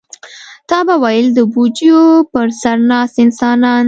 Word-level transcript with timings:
تا 0.69 0.77
به 0.87 0.95
ویل 1.03 1.27
د 1.37 1.39
بوجیو 1.53 2.01
پر 2.31 2.47
سر 2.61 2.77
ناست 2.89 3.15
انسانان. 3.25 3.79